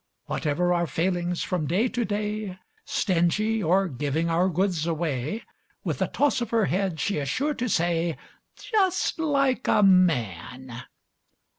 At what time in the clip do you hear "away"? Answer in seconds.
4.87-5.43